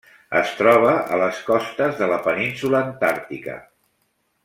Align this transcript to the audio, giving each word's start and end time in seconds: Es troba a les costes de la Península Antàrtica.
Es 0.37 0.53
troba 0.61 0.93
a 1.17 1.19
les 1.25 1.41
costes 1.51 2.01
de 2.01 2.07
la 2.13 2.17
Península 2.31 2.83
Antàrtica. 2.89 3.63